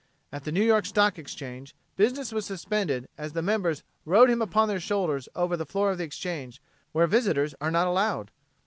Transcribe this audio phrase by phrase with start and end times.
[0.31, 4.67] At the New York Stock Exchange business was suspended as the members rode him upon
[4.67, 6.59] their shoulders over the floor of the Exchange
[6.91, 8.31] where visitors are not allowed.